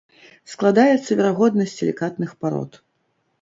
[0.53, 2.81] Складаецца верагодна з сілікатных парод.